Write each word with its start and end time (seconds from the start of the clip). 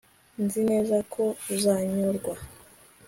Nzi 0.43 0.61
neza 0.71 0.95
ko 1.13 1.23
uzanyurwa 1.53 2.33